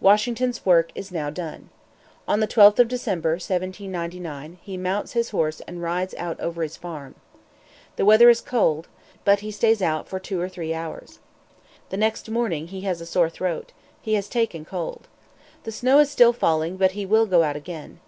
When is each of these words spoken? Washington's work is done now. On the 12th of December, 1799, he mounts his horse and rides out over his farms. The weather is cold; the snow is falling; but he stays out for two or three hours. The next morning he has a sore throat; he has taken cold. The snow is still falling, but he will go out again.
Washington's 0.00 0.66
work 0.66 0.90
is 0.96 1.10
done 1.10 1.34
now. 1.36 1.58
On 2.26 2.40
the 2.40 2.48
12th 2.48 2.80
of 2.80 2.88
December, 2.88 3.34
1799, 3.34 4.58
he 4.60 4.76
mounts 4.76 5.12
his 5.12 5.30
horse 5.30 5.60
and 5.68 5.80
rides 5.80 6.14
out 6.16 6.40
over 6.40 6.64
his 6.64 6.76
farms. 6.76 7.14
The 7.94 8.04
weather 8.04 8.28
is 8.28 8.40
cold; 8.40 8.88
the 9.24 9.36
snow 9.36 9.38
is 9.38 9.38
falling; 9.38 9.38
but 9.38 9.40
he 9.46 9.50
stays 9.52 9.80
out 9.80 10.08
for 10.08 10.18
two 10.18 10.40
or 10.40 10.48
three 10.48 10.74
hours. 10.74 11.20
The 11.90 11.96
next 11.96 12.28
morning 12.28 12.66
he 12.66 12.80
has 12.80 13.00
a 13.00 13.06
sore 13.06 13.30
throat; 13.30 13.70
he 14.02 14.14
has 14.14 14.28
taken 14.28 14.64
cold. 14.64 15.06
The 15.62 15.70
snow 15.70 16.00
is 16.00 16.10
still 16.10 16.32
falling, 16.32 16.76
but 16.76 16.90
he 16.98 17.06
will 17.06 17.26
go 17.26 17.44
out 17.44 17.54
again. 17.54 18.00